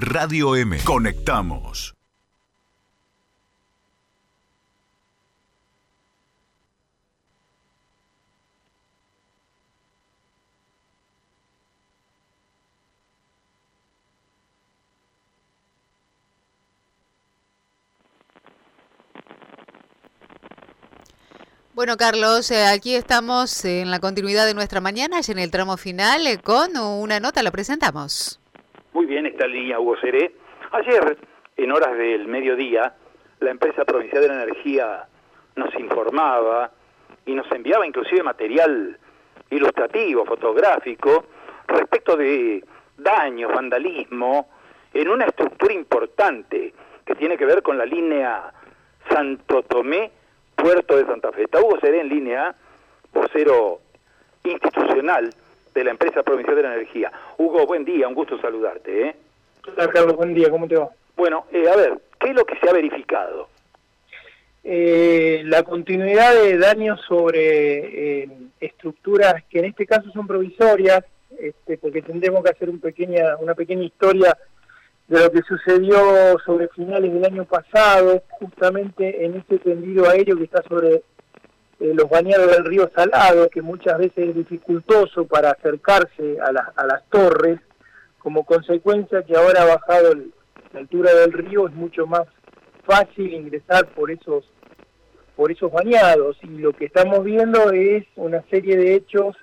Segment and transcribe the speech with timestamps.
[0.00, 0.78] Radio M.
[0.82, 1.94] Conectamos.
[21.74, 26.26] Bueno, Carlos, eh, aquí estamos en la continuidad de nuestra mañana, en el tramo final,
[26.26, 28.39] eh, con una nota, la presentamos.
[29.10, 30.36] Bien, esta línea Hugo Seré.
[30.70, 31.18] Ayer,
[31.56, 32.94] en horas del mediodía,
[33.40, 35.08] la empresa provincial de la energía
[35.56, 36.70] nos informaba
[37.26, 38.96] y nos enviaba inclusive material
[39.50, 41.24] ilustrativo, fotográfico,
[41.66, 42.64] respecto de
[42.98, 44.48] daños, vandalismo,
[44.94, 46.72] en una estructura importante
[47.04, 48.52] que tiene que ver con la línea
[49.08, 50.12] Santo Tomé
[50.54, 51.42] Puerto de Santa Fe.
[51.42, 52.54] Está Hugo Seré en línea,
[53.12, 53.80] vocero
[54.44, 55.34] institucional
[55.74, 57.12] de la empresa provincial de la energía.
[57.38, 59.08] Hugo, buen día, un gusto saludarte.
[59.08, 59.16] ¿eh?
[59.66, 60.90] Hola Carlos, buen día, ¿cómo te va?
[61.16, 63.48] Bueno, eh, a ver, ¿qué es lo que se ha verificado?
[64.62, 68.28] Eh, la continuidad de daños sobre eh,
[68.60, 71.02] estructuras que en este caso son provisorias,
[71.38, 74.36] este, porque tendremos que hacer un pequeña, una pequeña historia
[75.08, 80.44] de lo que sucedió sobre finales del año pasado, justamente en ese tendido aéreo que
[80.44, 81.02] está sobre
[81.80, 86.86] eh, los bañados del río Salado, que muchas veces es dificultoso para acercarse a, a
[86.86, 87.58] las torres,
[88.18, 92.26] como consecuencia que ahora ha bajado la altura del río, es mucho más
[92.84, 94.44] fácil ingresar por esos
[95.36, 99.34] por esos bañados y lo que estamos viendo es una serie de hechos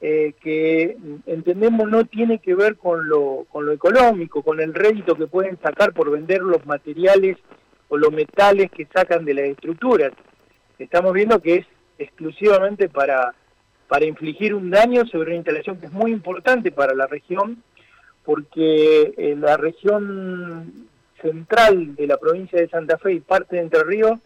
[0.00, 5.14] eh, que entendemos no tiene que ver con lo, con lo económico, con el rédito
[5.14, 7.38] que pueden sacar por vender los materiales
[7.88, 10.12] o los metales que sacan de las estructuras.
[10.82, 11.66] Estamos viendo que es
[11.98, 13.34] exclusivamente para,
[13.86, 17.62] para infligir un daño sobre una instalación que es muy importante para la región,
[18.24, 20.88] porque en la región
[21.20, 24.18] central de la provincia de Santa Fe y parte de Entre Ríos,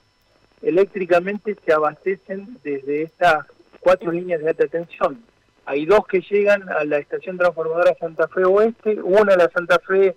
[0.62, 3.44] eléctricamente se abastecen desde estas
[3.81, 5.23] cuatro líneas de alta tensión.
[5.67, 9.78] Hay dos que llegan a la estación transformadora Santa Fe Oeste, una a la Santa
[9.78, 10.15] Fe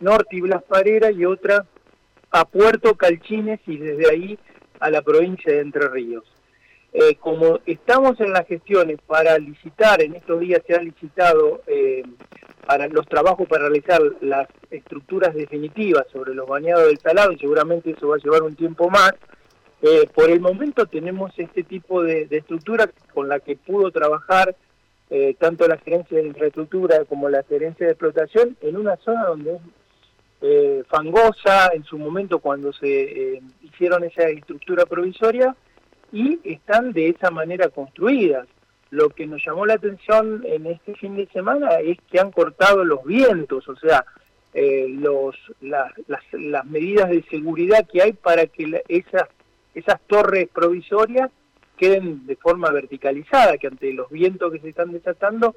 [0.00, 1.64] Norte y Blas Parera y otra
[2.30, 4.38] a Puerto Calchines y desde ahí
[4.80, 6.24] a la provincia de Entre Ríos.
[6.92, 12.02] Eh, como estamos en las gestiones para licitar, en estos días se ha licitado eh,
[12.66, 17.90] para los trabajos para realizar las estructuras definitivas sobre los bañados del salado y seguramente
[17.90, 19.12] eso va a llevar un tiempo más,
[19.80, 24.56] eh, por el momento tenemos este tipo de, de estructura con la que pudo trabajar
[25.10, 29.54] eh, tanto la gerencia de infraestructura como la gerencia de explotación en una zona donde
[29.54, 29.60] es
[30.40, 32.86] eh, fangosa en su momento cuando se
[33.34, 35.54] eh, hicieron esa estructura provisoria
[36.12, 38.46] y están de esa manera construidas.
[38.90, 42.84] Lo que nos llamó la atención en este fin de semana es que han cortado
[42.84, 44.04] los vientos, o sea,
[44.54, 45.92] los, las,
[46.32, 49.28] las, medidas de seguridad que hay para que esas,
[49.74, 51.30] esas torres provisorias
[51.78, 55.54] queden de forma verticalizada, que ante los vientos que se están desatando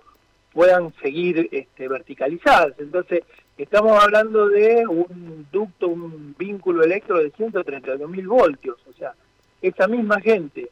[0.54, 2.74] puedan seguir este, verticalizadas.
[2.78, 3.24] Entonces,
[3.64, 8.78] estamos hablando de un ducto, un vínculo electro de 132 mil voltios.
[8.90, 9.14] O sea,
[9.62, 10.70] esa misma gente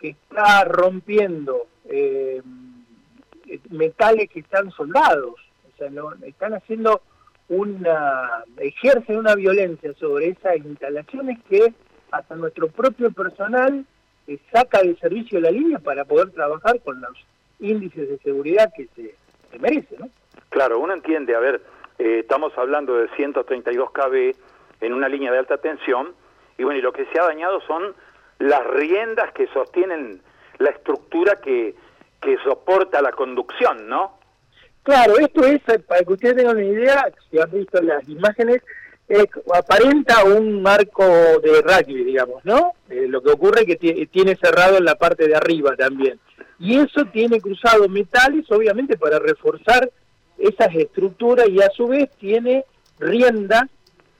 [0.00, 2.42] que está rompiendo eh,
[3.70, 5.34] metales que están soldados,
[5.72, 7.02] o sea, no, están haciendo
[7.48, 11.72] una, ejercen una violencia sobre esas instalaciones que
[12.10, 13.84] hasta nuestro propio personal
[14.52, 17.16] saca de servicio la línea para poder trabajar con los
[17.60, 19.14] índices de seguridad que se,
[19.58, 20.08] merece, ¿no?
[20.48, 21.62] Claro, uno entiende, a ver,
[22.02, 24.34] eh, estamos hablando de 132 kV
[24.80, 26.14] en una línea de alta tensión,
[26.58, 27.94] y bueno, y lo que se ha dañado son
[28.40, 30.20] las riendas que sostienen
[30.58, 31.76] la estructura que,
[32.20, 34.18] que soporta la conducción, ¿no?
[34.82, 38.62] Claro, esto es, para que ustedes tengan una idea, si han visto las imágenes,
[39.54, 42.72] aparenta un marco de rugby, digamos, ¿no?
[42.90, 46.18] Eh, lo que ocurre es que tiene cerrado en la parte de arriba también.
[46.58, 49.88] Y eso tiene cruzado metales, obviamente, para reforzar
[50.38, 52.64] esas estructuras y a su vez tiene
[52.98, 53.68] rienda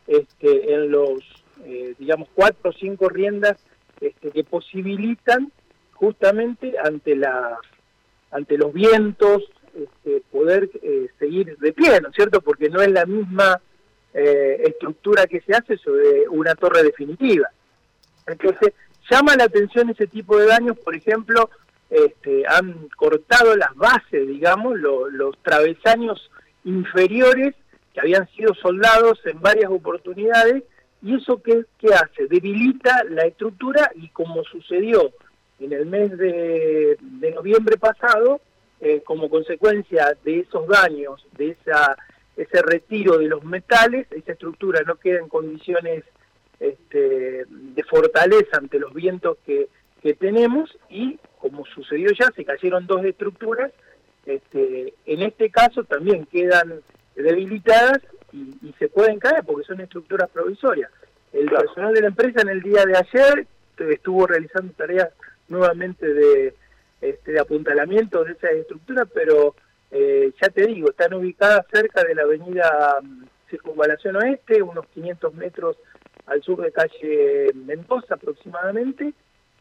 [0.07, 1.21] este, en los,
[1.65, 3.57] eh, digamos, cuatro o cinco riendas
[4.01, 5.53] este, que posibilitan
[5.93, 7.59] justamente ante la
[8.33, 9.43] ante los vientos
[9.75, 12.41] este, poder eh, seguir de pie, ¿no es cierto?
[12.41, 13.61] Porque no es la misma
[14.15, 17.49] eh, estructura que se hace sobre una torre definitiva.
[18.27, 18.73] Entonces,
[19.11, 21.51] llama la atención ese tipo de daños, por ejemplo,
[21.93, 26.31] este, han cortado las bases, digamos, los travesaños
[26.65, 27.55] inferiores
[27.93, 30.65] que habían sido soldados en varias oportunidades,
[31.03, 32.29] y eso qué, qué hace?
[32.29, 35.11] Debilita la estructura y como sucedió
[35.61, 36.97] en el mes de,
[37.35, 38.41] noviembre pasado,
[38.81, 41.97] eh, como consecuencia de esos daños, de esa
[42.35, 46.03] ese retiro de los metales, esa estructura no queda en condiciones
[46.59, 49.69] este, de fortaleza ante los vientos que,
[50.03, 53.73] que tenemos y como sucedió ya, se cayeron dos estructuras,
[54.27, 56.81] este, en este caso también quedan
[57.17, 57.99] debilitadas
[58.33, 60.91] y, se pueden caer porque son estructuras provisorias.
[61.33, 63.47] El personal de la empresa en el día de ayer
[63.91, 65.09] estuvo realizando tareas
[65.49, 66.55] nuevamente de,
[67.01, 69.55] este, de apuntalamiento de esas estructuras, pero
[69.91, 75.35] eh, ya te digo, están ubicadas cerca de la avenida mm, Circunvalación Oeste, unos 500
[75.35, 75.77] metros
[76.27, 79.13] al sur de calle Mendoza aproximadamente.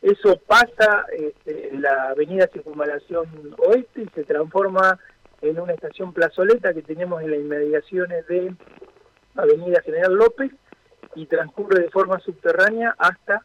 [0.02, 3.28] Eso pasa este, en la avenida Circunvalación
[3.60, 5.00] Oeste y se transforma
[5.42, 8.54] en una estación plazoleta que tenemos en las inmediaciones de
[9.36, 10.52] Avenida General López
[11.16, 13.42] y transcurre de forma subterránea hasta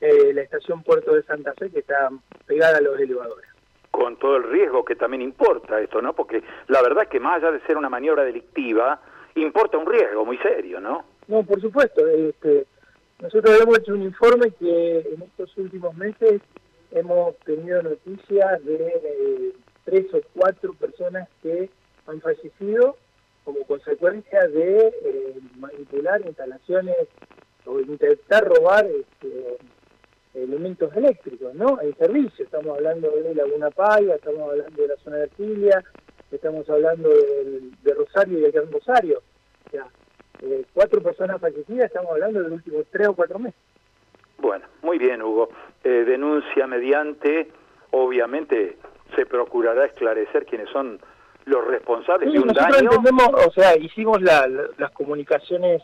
[0.00, 2.10] eh, la estación Puerto de Santa Fe que está
[2.46, 3.48] pegada a los elevadores.
[3.90, 6.12] Con todo el riesgo que también importa esto, ¿no?
[6.12, 9.00] Porque la verdad es que más allá de ser una maniobra delictiva,
[9.34, 11.04] importa un riesgo muy serio, ¿no?
[11.28, 12.06] No, por supuesto.
[12.06, 12.66] Este,
[13.20, 16.40] nosotros hemos hecho un informe que en estos últimos meses
[16.92, 19.52] hemos tenido noticias de eh,
[19.84, 21.70] tres o cuatro personas que
[22.06, 22.96] han fallecido
[23.44, 26.96] como consecuencia de eh, manipular instalaciones
[27.64, 29.56] o intentar robar este,
[30.34, 31.80] elementos eléctricos, ¿no?
[31.80, 35.84] En servicio, estamos hablando de Laguna Paya, estamos hablando de la zona de Artilia,
[36.30, 39.22] estamos hablando de, Rosario y de Gran Rosario.
[40.42, 43.58] Eh, cuatro personas fallecidas, estamos hablando de los últimos tres o cuatro meses.
[44.38, 45.48] Bueno, muy bien, Hugo.
[45.84, 47.48] Eh, denuncia mediante,
[47.90, 48.76] obviamente
[49.14, 51.00] se procurará esclarecer quiénes son
[51.46, 55.82] los responsables de un nosotros entendemos, o sea, hicimos las comunicaciones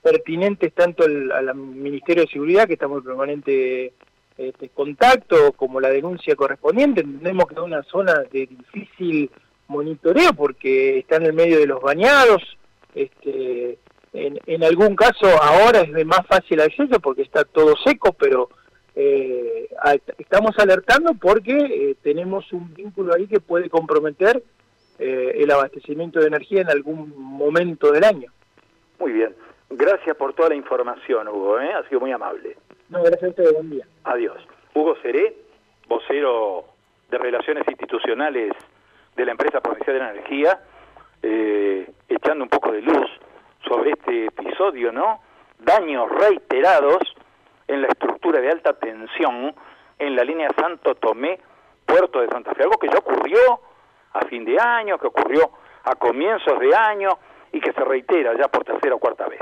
[0.00, 3.92] pertinentes tanto al, Ministerio de Seguridad, que estamos en permanente
[4.38, 7.00] este, contacto, como la denuncia correspondiente.
[7.00, 9.30] Entendemos que es una zona de difícil
[9.66, 12.56] monitoreo porque está en el medio de los bañados.
[12.96, 13.78] Este,
[14.14, 18.48] en, algún caso ahora es de más fácil acceso porque está todo seco, pero
[18.94, 19.68] eh,
[20.16, 24.42] estamos alertando porque eh, tenemos un vínculo ahí que puede comprometer
[24.98, 28.32] eh, el abastecimiento de energía en algún momento del año.
[28.98, 29.34] Muy bien.
[29.68, 31.60] Gracias por toda la información, Hugo.
[31.60, 31.74] ¿eh?
[31.74, 32.56] Ha sido muy amable.
[32.88, 33.52] No, gracias a usted.
[33.52, 33.86] Buen día.
[34.04, 34.38] Adiós.
[34.72, 35.36] Hugo Seré,
[35.86, 36.64] vocero
[37.10, 38.52] de Relaciones Institucionales
[39.16, 40.60] de la empresa Provincial de la Energía,
[41.22, 43.10] eh, echando un poco de luz
[43.66, 45.20] sobre este episodio, ¿no?
[45.58, 47.02] Daños reiterados
[47.66, 49.54] en la estructura de alta tensión
[49.98, 51.38] en la línea Santo Tomé,
[51.84, 52.62] Puerto de Santa Fe.
[52.62, 53.38] Algo que ya ocurrió
[54.12, 55.50] a fin de año, que ocurrió
[55.84, 57.10] a comienzos de año
[57.52, 59.40] y que se reitera ya por tercera o cuarta vez.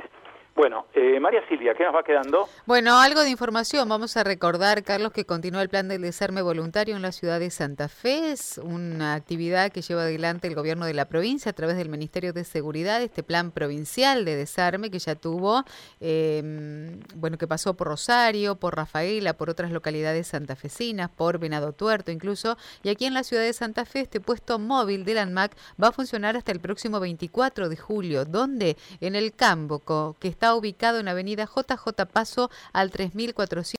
[0.56, 2.48] Bueno, eh, María Silvia, ¿qué nos va quedando?
[2.64, 3.88] Bueno, algo de información.
[3.88, 7.50] Vamos a recordar, Carlos, que continúa el plan del desarme voluntario en la ciudad de
[7.50, 8.30] Santa Fe.
[8.30, 12.32] Es una actividad que lleva adelante el gobierno de la provincia a través del Ministerio
[12.32, 15.64] de Seguridad, este plan provincial de desarme que ya tuvo,
[15.98, 22.12] em, bueno, que pasó por Rosario, por Rafaela, por otras localidades santafesinas, por Venado Tuerto
[22.12, 22.56] incluso.
[22.84, 25.92] Y aquí en la ciudad de Santa Fe, este puesto móvil del ANMAC va a
[25.92, 31.08] funcionar hasta el próximo 24 de julio, donde en el Camboco, que está ubicado en
[31.08, 33.64] Avenida JJ Paso al 3400.